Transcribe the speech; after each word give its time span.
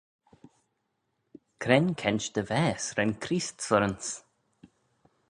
Cre'n 1.61 1.87
keint 1.99 2.25
dy 2.35 2.43
vaase 2.49 2.91
ren 2.95 3.11
Creest 3.23 3.57
surranse? 3.67 4.13